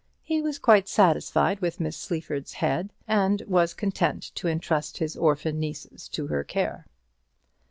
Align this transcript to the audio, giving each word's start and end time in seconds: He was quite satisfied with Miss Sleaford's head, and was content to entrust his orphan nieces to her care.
He 0.23 0.41
was 0.41 0.57
quite 0.57 0.87
satisfied 0.89 1.59
with 1.59 1.79
Miss 1.79 1.95
Sleaford's 1.95 2.53
head, 2.53 2.91
and 3.07 3.43
was 3.45 3.75
content 3.75 4.31
to 4.33 4.47
entrust 4.47 4.97
his 4.97 5.15
orphan 5.15 5.59
nieces 5.59 6.09
to 6.09 6.25
her 6.25 6.43
care. 6.43 6.87